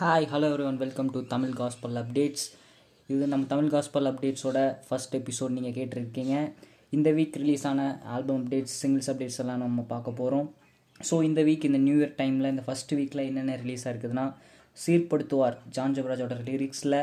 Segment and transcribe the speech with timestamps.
[0.00, 2.44] Hi hello everyone welcome to Tamil gospel updates
[3.08, 6.34] இது நம்ம Tamil gospel அப்டேட்ஸோட ஃபர்ஸ்ட் எபிசோட் நீங்கள் கேட்டிருக்கீங்க.
[6.96, 7.82] இந்த வீக் ரிலீஸ் ஆன
[8.14, 10.46] ஆல்பம் அப்டேட்ஸ் சிங்கிள்ஸ் அப்டேட்ஸ் எல்லாம் நம்ம பார்க்க போகிறோம்
[11.08, 14.26] ஸோ இந்த வீக் இந்த நியூ இயர் டைமில் இந்த ஃபஸ்ட் வீக்கில் என்னென்ன ரிலீஸ் ஆயிருக்குதுன்னா
[14.84, 17.00] சீர்படுத்துவார் ஜான் ஜபராஜோட லிரிக்ஸில்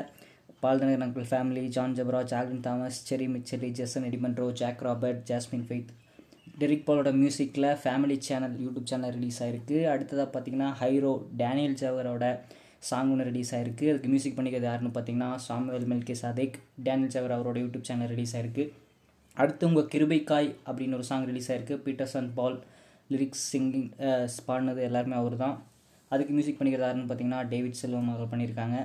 [0.66, 5.92] பால்தனகர் uncle family John Jebaraj Alvin Thomas செரி மிச்சலி Jason எடிமன்ட்ரோ Jack Robert Jasmine Faith.
[6.62, 9.80] Derrick பாலோட மியூசிக்கில் family channel YouTube channel release ஆயிருக்கு.
[9.96, 12.26] அடுத்ததாக பார்த்தீங்கன்னா ஹைரோ டேனியல் ஜவரோட
[12.90, 13.86] சாங் ஒன்று ரிலீஸ் ஆயிருக்கு.
[13.92, 18.66] அதுக்கு மியூசிக் பண்ணிக்கிறது யாருன்னு பார்த்தீங்கன்னா சாமுவேல் மெல்கே சாதேக் டேனியல் சவர் அவரோட யூடியூப் சேனல் ரிலீஸ் ஆயிருக்கு.
[19.42, 21.76] அடுத்து உங்கள் கிருபைக்காய் அப்படின்னு ஒரு சாங் ரிலீஸ் ஆயிருக்கு.
[21.86, 22.58] பீட்டர்சன் பால்
[23.14, 23.90] லிரிக்ஸ் சிங்கிங்
[24.48, 25.56] பாடினது எல்லாருமே அவர் தான்
[26.14, 28.78] அதுக்கு மியூசிக் பண்ணிக்கிறது யாருன்னு பார்த்தீங்கன்னா டேவிட் செல்வம் அவர் பண்ணியிருக்காங்க.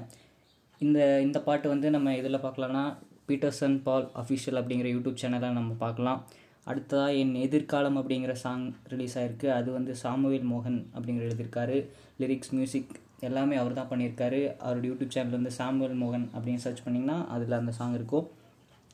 [0.80, 2.84] இந்த இந்த பாட்டு வந்து நம்ம இதில் பார்க்கலான்னா
[3.28, 6.20] பீட்டர்சன் பால் அஃபிஷியல் அப்படிங்கிற யூடியூப் சேனலை நம்ம பார்க்கலாம்
[6.70, 9.48] அடுத்ததாக என் எதிர்காலம் அப்படிங்கிற சாங் ரிலீஸ் ஆயிருக்கு.
[9.58, 11.78] அது வந்து சாமுவேல் மோகன் அப்படிங்கிற எழுதியிருக்காரு.
[12.22, 12.92] லிரிக்ஸ் மியூசிக்
[13.28, 14.40] எல்லாமே அவர் தான் பண்ணியிருக்காரு.
[14.64, 18.26] அவரோட யூடியூப் சேனல் வந்து சாமுவல் மோகன் அப்படின்னு சர்ச் பண்ணிங்கன்னா அதில் அந்த சாங் இருக்கும்.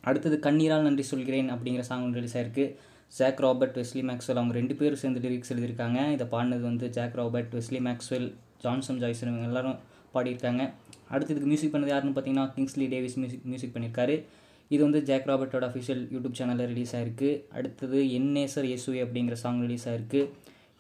[0.08, 2.64] அடுத்தது கண்ணீரால் நன்றி சொல்கிறேன் அப்படிங்கிற சாங் ஒன்று ரிலீஸ் ஆயிருக்கு.
[3.18, 6.00] ஜாக் ராபர்ட் வெஸ்லி மேக்ஸ்வெல் அவங்க ரெண்டு பேரும் சேர்ந்து லிரிக்ஸ் எழுதியிருக்காங்க.
[6.16, 8.28] இதை பாடினது வந்து Jack Robert Wesley Maxwell
[8.64, 9.78] Johnson Joyson இவங்க எல்லாரும்
[10.14, 10.62] பாடியிருக்காங்க.
[11.14, 14.16] அடுத்து இதுக்கு மியூசிக் பண்ணது யாருன்னு பார்த்தீங்கன்னா கிங்ஸ்லி டேவிஸ் மியூசிக் மியூசிக் பண்ணியிருக்காரு.
[14.74, 17.30] இது வந்து ஜாக் ராபர்ட்டோட அஃபிஷியல் யூடியூப் சேனலில் ரிலீஸ் ஆயிருக்கு.
[17.58, 20.20] அடுத்தது என்நேசர் இயேசுவே அப்படிங்கிற சாங் ரிலீஸ் ஆயிருக்கு.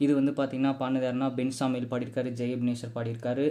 [0.04, 3.46] இது வந்து பார்த்தீங்கன்னா பாடினது யாருன்னா பென் சாமியில் பாடியிருக்காரு ஜெயப்னேஷர் பாடியிருக்காரு.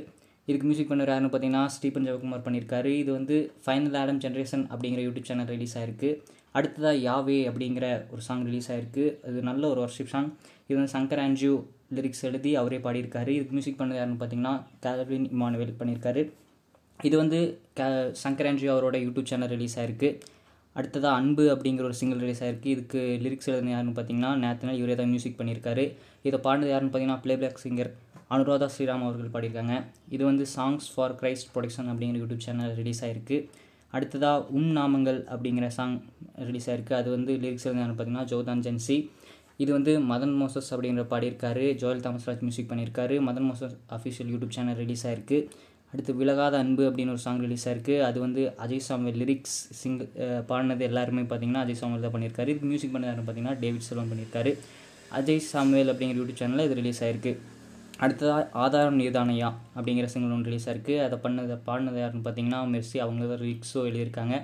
[0.50, 2.92] இதுக்கு மியூசிக் பண்ண யாருன்னு பார்த்தீங்கன்னா ஸ்டீபன் ஜெயக்குமார் பண்ணியிருக்காரு.
[3.04, 6.10] இது வந்து ஃபைனல் ஆடம் ஜென்ரேஷன் அப்படிங்கிற யூடியூப் சேனல் ரிலீஸ் ஆயிருக்கு.
[6.58, 9.06] அடுத்ததாக யாவே அப்படிங்கிற ஒரு சாங் ரிலீஸ் ஆயிருக்கு.
[9.28, 10.30] அது நல்ல ஒரு வர்ஷிப் சாங்
[10.68, 11.56] இது வந்து சங்கர் ஆன்ஜியூ
[11.98, 13.32] லிரிக்ஸ் எழுதி அவரே பாடியிருக்காரு.
[13.38, 16.24] இதுக்கு மியூசிக் பண்ணது யாருன்னு பார்த்தீங்கன்னா கேல்வின் இமானுவேல் பண்ணியிருக்காரு.
[17.08, 17.40] இது வந்து
[17.80, 17.84] க
[18.24, 20.10] சங்கர் ஆன்ஜியூ அவரோட யூடியூப் சேனல் ரிலீஸ் ஆயிருக்கு.
[20.78, 22.70] அடுத்ததாக அன்பு அப்படிங்கிற ஒரு சிங்கிள் ரிலீஸ் ஆயிருக்கு.
[22.76, 25.86] இதுக்கு லிரிக்ஸ் எழுதுன யாருன்னு பார்த்தீங்கன்னா நேத்தனால் இவரே தான் மியூசிக் பண்ணியிருக்காரு.
[26.28, 27.92] இதை பாடினது யாருன்னு பார்த்தீங்கன்னா பிளேபேக் சிங்கர்
[28.36, 29.76] அனுராதா ஸ்ரீராம் அவர்கள் பாடியிருக்காங்க.
[30.16, 33.38] இது வந்து சாங்ஸ் ஃபார் கிரைஸ்ட் ப்ரொடக்ஷன் அப்படிங்கிற யூடியூப் சேனல் ரிலீஸ் ஆயிருக்கு.
[33.98, 35.96] அடுத்ததாக உம் நாமங்கள் அப்படிங்கிற சாங்
[36.48, 36.94] ரிலீஸ் ஆயிருக்கு.
[37.02, 38.98] அது வந்து லிரிக்ஸ் எழுதுன பார்த்தீங்கன்னா ஜோதான் ஜென்சி.
[39.64, 41.64] இது வந்து மதன் மோசஸ் அப்படிங்கிற பாடியிருக்காரு.
[41.84, 43.16] ஜோயல் தாமஸ்ராஜ் மியூசிக் பண்ணியிருக்காரு.
[43.30, 45.40] Madan Moses official YouTube channel release ஆயிருக்கு.
[45.98, 47.96] அடுத்து விலகாத அன்பு அப்படின்னு ஒரு சாங் ரிலீஸ் ஆயிருக்கு.
[48.08, 49.96] அது வந்து அஜய் சாமுவேல் லிரிக்ஸ் சிங்
[50.50, 52.50] பாடினது எல்லாருமே பார்த்தீங்கன்னா அஜய் சாமுவேல் தான் பண்ணியிருக்காரு.
[52.54, 54.52] இதுக்கு மியூசிக் பண்ணது பார்த்தீங்கன்னா டேவிட் செல்வன் பண்ணியிருக்காரு.
[55.20, 57.34] அஜய் சாமுவேல் அப்படிங்கிற யூடியூப் சேனலில் இது ரிலீஸ் ஆயிருக்கு.
[58.04, 60.96] அடுத்ததாக ஆதாரம் நீதானையா அப்படிங்கிற சிங்கிள் ஒன்று ரிலீஸ் ஆயிருக்கு.
[61.08, 63.00] அதை பண்ணது பாடினது யாருன்னு பார்த்தீங்கன்னா மெர்சி.
[63.06, 64.36] அவங்க தான் லிரிக்ஸோ எழுதியிருக்காங்க.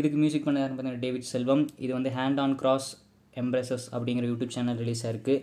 [0.00, 1.66] இதுக்கு மியூசிக் பண்ண யாருன்னு பார்த்தீங்கன்னா டேவிட் செல்வம்.
[1.84, 2.90] இது வந்து ஹேண்ட் ஆன் கிராஸ்
[3.42, 5.36] எம்ப்ரெசஸ் அப்படிங்கிற யூடியூப் சேனல் ரிலீஸ் ஆயிருக்கு.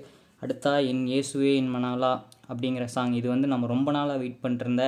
[0.43, 2.13] அடுத்தா என் இயேசுவே என் மனாலா
[2.51, 4.85] அப்படிங்கிற சாங் இது வந்து நம்ம ரொம்ப நாளாக வெயிட் பண்ணிருந்த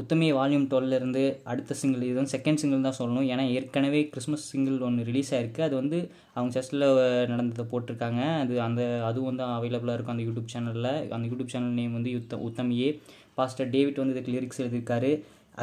[0.00, 1.22] உத்தமி வால்யூம் டுவெல்லேருந்து
[1.52, 3.26] அடுத்த சிங்கிள் இது வந்து செகண்ட் சிங்கிள் தான் சொல்லணும்.
[3.32, 5.62] ஏன்னா ஏற்கனவே கிறிஸ்மஸ் சிங்கிள் ஒன்று ரிலீஸ் ஆயிருக்கு.
[5.68, 5.98] அது வந்து
[6.36, 6.86] அவங்க செஸ்ட்டில்
[7.32, 8.20] நடந்ததை போட்டிருக்காங்க.
[8.42, 12.36] அது அந்த அதுவும் தான் அவைலபிளாக இருக்கும் அந்த யூடியூப் சேனலில் அந்த யூடியூப் சேனல் நேம் வந்து யுத்த
[12.48, 12.90] உத்தமியே.
[13.38, 15.10] பாஸ்டர் டேவிட் வந்து இதுக்கு லிரிக்ஸ் எழுதியிருக்காரு.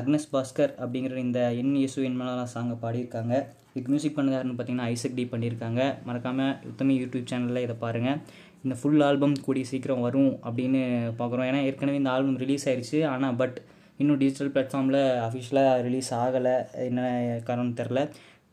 [0.02, 3.34] அக்னஸ் பாஸ்கர் அப்படிங்கிற இந்த என் இயேசு என்மலாம் சாங்கை பாடியிருக்காங்க.
[3.72, 5.82] இதுக்கு மியூசிக் பண்ணது யாருன்னு பார்த்தீங்கன்னா ஐசக் டி பண்ணியிருக்காங்க.
[6.08, 8.20] மறக்காமல் உத்தமி யூடியூப் சேனலில் இதை பாருங்கள்
[8.64, 10.82] இந்த ஃபுல் ஆல்பம் கூடிய சீக்கிரம் வரும் அப்படின்னு
[11.20, 11.48] பார்க்குறோம்.
[11.50, 13.58] ஏன்னா ஏற்கனவே இந்த ஆல்பம் ரிலீஸ் ஆயிடுச்சு ஆனால் பட்
[14.02, 16.56] இன்னும் டிஜிட்டல் பிளாட்ஃபார்மில் அஃபிஷியலாக ரிலீஸ் ஆகலை.
[16.90, 17.02] என்ன
[17.48, 18.02] காரணம் தெரில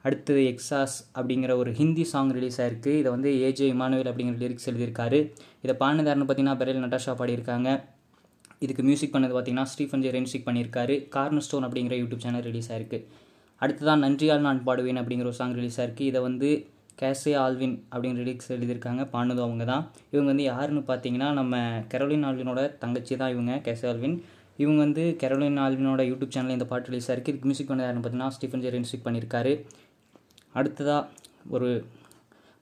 [0.07, 2.93] அடுத்தது எக்ஸாஸ் அப்படிங்கிற ஒரு ஹிந்தி சாங் ரிலீஸ் ஆயிருக்கு.
[3.01, 5.19] இதை வந்து ஏஜே இமானுவேல் அப்படிங்கிற லிரிக்ஸ் எழுதியிருக்காரு.
[5.65, 7.69] இதை பாடினதாருன்னு பார்த்தீங்கன்னா பெரியல் நட்டாஷா பாடியிருக்காங்க.
[8.65, 11.09] இதுக்கு மியூசிக் பண்ணது பார்த்தீங்கன்னா ஸ்டீஃபன் ஜே ரென்சிக் பண்ணியிருக்காரு.
[11.09, 13.01] கார்னர் ஸ்டோன் அப்படிங்கிற யூடியூப் சேனல் ரிலீஸ் ஆயிருக்கு.
[13.61, 16.05] அடுத்ததான் நன்றியால் நான் பாடுவேன் அப்படிங்கிற ஒரு சாங் ரிலீஸ் ஆயிருக்கு.
[16.11, 16.51] இதை வந்து
[17.01, 19.03] கேசே ஆல்வின் அப்படிங்கிற ரிலீக்ஸ் எழுதியிருக்காங்க.
[19.15, 21.57] பாடினதும் அவங்க தான் இவங்க வந்து யாருன்னு பார்த்தீங்கன்னா நம்ம
[21.93, 24.17] கெரோலின் ஆல்வினோட தங்கச்சி தான் இவங்க கேசே ஆல்வின்.
[24.63, 27.33] இவங்க வந்து கெரோலின் ஆல்வினோட யூடியூப் சேனலில் இந்த பாட்டு ரிலீஸ் ஆயிருக்கு.
[27.33, 29.53] இதுக்கு மியூசிக் பண்ண யாருன்னு பார்த்தீங்கன்னா ஸ்டீஃபன் ஜெரின் ரென்சிக் பண்ணியிருக்காரு.
[30.59, 31.03] அடுத்ததாக
[31.55, 31.69] ஒரு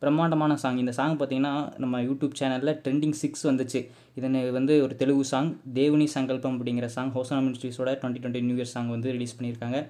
[0.03, 3.81] பிரம்மாண்டமான சாங் இந்த சாங் பார்த்தீங்கன்னா நம்ம யூடியூப் சேனலில் ட்ரெண்டிங் சிக்ஸ் வந்துச்சு.
[4.19, 8.73] இதனை வந்து ஒரு தெலுங்கு சாங் தேவனி சங்கல்பம் அப்படிங்கிற song Hosanna மினிஸ்ட்ரிஸோட twenty twenty new year
[8.75, 9.81] song வந்து ரிலீஸ் பண்ணியிருக்காங்க.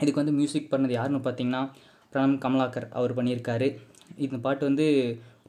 [0.00, 1.62] இதுக்கு வந்து மியூசிக் பண்ணது யாருன்னு பார்த்தீங்கன்னா
[2.12, 3.68] பிரணம் கமலாக்கர் அவர் பண்ணியிருக்காரு.
[4.26, 4.86] இந்த பாட்டு வந்து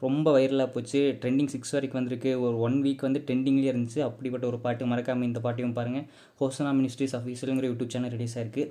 [0.06, 1.00] ரொம்ப வைரலாக போச்சு.
[1.22, 2.30] ட்ரெண்டிங் சிக்ஸ் வரைக்கும் வந்திருக்கு.
[2.46, 4.00] ஒரு ஒன் வீக் வந்து ட்ரெண்டிங்லேயே இருந்துச்சு.
[4.08, 6.06] அப்படிப்பட்ட ஒரு பாட்டு மறக்காமல் இந்த பாட்டையும் பாருங்கள்
[6.40, 8.64] ஹோசனா மினிஸ்ட்ரிஸ் அஃபீஷியலுங்கிற யூடியூப் சேனல் ரிலீஸ் ஆயிருக்கு.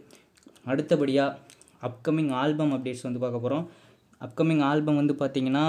[0.71, 1.37] அடுத்தபடியாக
[1.89, 3.65] அப்கமிங் ஆல்பம் அப்டேட்ஸ் வந்து பார்க்க போகிறோம்
[4.25, 5.65] அப்கமிங் ஆல்பம் வந்து பார்த்தீங்கன்னா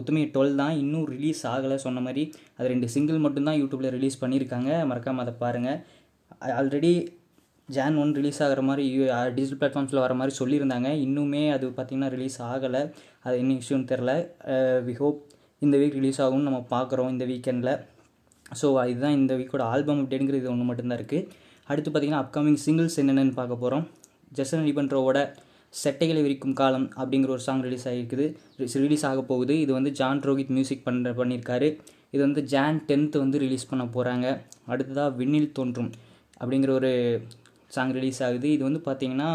[0.00, 0.74] உத்தமி டுவெல் தான்.
[0.82, 2.22] இன்னும் ரிலீஸ் ஆகலை சொன்ன மாதிரி.
[2.56, 4.70] அது ரெண்டு சிங்கிள் மட்டும்தான் யூடியூப்பில் ரிலீஸ் பண்ணியிருக்காங்க.
[4.90, 5.78] மறக்காமல் அதை பாருங்கள்
[6.58, 6.92] ஆல்ரெடி
[7.68, 8.84] ஜான் ஒன் ரிலீஸ் ஆகிற மாதிரி
[9.36, 10.88] டிஜிட்டல் பிளாட்ஃபார்ம்ஸில் வர மாதிரி சொல்லியிருந்தாங்க.
[11.06, 12.82] இன்னுமே அது பார்த்திங்கன்னா ரிலீஸ் ஆகலை.
[13.26, 14.12] அது என்ன இஷ்யூன்னு தெரில.
[14.88, 15.18] வி ஹோப்
[15.64, 17.72] இந்த வீக் ரிலீஸ் ஆகும்னு நம்ம பார்க்குறோம் இந்த வீக்கெண்டில்
[18.60, 21.28] ஸோ இதுதான் இந்த வீக்கோட ஆல்பம் அப்டேட்டுங்கிறது இது ஒன்று மட்டும்தான் இருக்குது
[21.70, 23.84] அடுத்து பார்த்திங்கன்னா அப்கமிங் சிங்கிள்ஸ் என்னென்னு பார்க்க போகிறோம்
[24.38, 25.18] ஜெசன் நிபன்ட்ரோவோட
[25.74, 28.26] செட்டைகளை விரிக்கும் காலம் அப்படிங்கிற ஒரு சாங் ரிலீஸ் ஆகிருக்குது
[28.84, 29.54] ரிலீஸ் ஆக போகுது.
[29.64, 31.68] இது வந்து ஜான் ரோஹித் மியூசிக் பண்ணுற பண்ணியிருக்காரு.
[32.14, 34.26] இது வந்து ஜான் டென்த்து வந்து ரிலீஸ் பண்ண போகிறாங்க
[34.72, 35.90] அடுத்ததாக விண்ணில் தோன்றும்
[36.40, 36.92] அப்படிங்கிற ஒரு
[37.70, 38.48] சாங் ரிலீஸ் ஆகுது.
[38.56, 39.30] இது வந்து பார்த்திங்கன்னா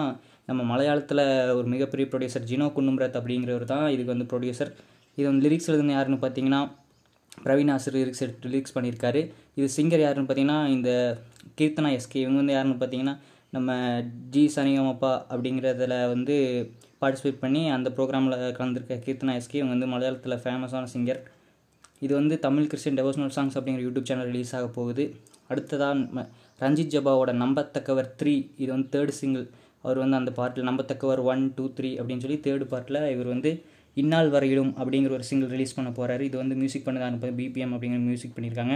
[0.49, 1.23] நம்ம மலையாளத்தில்
[1.57, 4.71] ஒரு மிகப்பெரிய ப்ரொடியூசர் ஜினோ குன்னும்ரத் அப்படிங்கிறவர் தான் இதுக்கு வந்து ப்ரொடியூசர்
[5.17, 6.61] இது வந்து லிரிக்ஸ் எழுதுன யாருன்னு பார்த்தீங்கன்னா
[7.45, 9.21] பிரவீன் ஆசிர் லிரிக்ஸ் எடுத்து லிரிக்ஸ் பண்ணியிருக்காரு.
[9.57, 10.89] இது சிங்கர் யாருன்னு பார்த்தீங்கன்னா இந்த
[11.59, 13.15] கீர்த்தனா எஸ்கே இவங்க வந்து யாருன்னு பார்த்தீங்கன்னா
[13.53, 13.71] நம்ம
[14.33, 16.35] ஜி சனிகமப்பா அப்படிங்கிறதுல வந்து
[17.01, 21.21] பார்ட்டிசிபேட் பண்ணி அந்த ப்ரோக்ராமில் கலந்துருக்க கீர்த்தனா எஸ்கே இவங்க வந்து மலையாளத்தில் ஃபேமஸான சிங்கர்
[22.05, 25.03] இது வந்து தமிழ் கிறிஸ்டின் டெவோஷனல் சாங்ஸ் அப்படிங்கிற யூடியூப் சேனல் ரிலீஸ் ஆக போகுது.
[25.51, 26.25] அடுத்ததாக
[26.63, 29.45] ரஞ்சித் ஜபாவோட நம்பத்தக்கவர் த்ரீ இது வந்து தேர்ட் சிங்கிள்
[29.85, 33.51] அவர் வந்து அந்த பார்ட்டில் நம்பத்தக்கவர் ஒன் டூ த்ரீ அப்படின்னு சொல்லி தேர்ட் பார்ட்டில் இவர் வந்து
[34.01, 38.35] இந்நாள் வரையிலும் அப்படிங்கிற ஒரு சிங்கிள் ரிலீஸ் பண்ண போகிறாரு இது வந்து மியூசிக் பண்ணதான் பிபிஎம் அப்படிங்கிற மியூசிக்
[38.35, 38.75] பண்ணியிருக்காங்க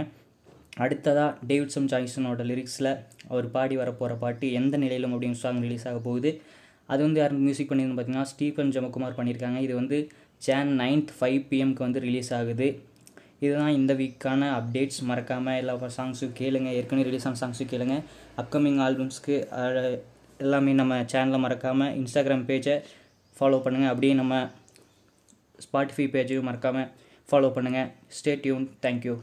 [0.84, 2.90] அடுத்ததாக டேவிட்சம் ஜாய்சனோட லிரிக்ஸில்
[3.32, 6.30] அவர் பாடி வரப்போகிற பாட்டு எந்த நிலையிலும் அப்படிங்கிற சாங் ரிலீஸ் ஆக போகுது.
[6.92, 9.98] அது வந்து யாரும் மியூசிக் பண்ணியிருந்தோம் பார்த்தீங்கன்னா ஸ்டீஃபன் ஜமகுமார் பண்ணியிருக்காங்க இது வந்து
[10.46, 12.68] ஜான் நைன்த் ஃபைவ் பிஎம்க்கு வந்து ரிலீஸ் ஆகுது.
[13.44, 16.68] இதுதான் இந்த வீக்கான அப்டேட்ஸ் மறக்காமல் எல்லா சாங்ஸும் கேளுங்க.
[16.78, 17.96] ஏற்கனவே ரிலீஸ் ஆன சாங்ஸும் கேளுங்க.
[18.42, 19.36] அப்கமிங் ஆல்பம்ஸ்க்கு
[20.44, 22.74] எல்லாமே நம்ம சேனலை மறக்காமல் இன்ஸ்டாகிராம் பேஜை
[23.36, 24.34] ஃபாலோ பண்ணுங்கள் அப்படியே நம்ம
[25.64, 26.90] ஸ்பாட்டிஃபை பேஜையும் மறக்காமல்
[27.28, 29.14] ஃபாலோ பண்ணுங்கள் ஸ்டே டியூன் தேங்க்யூ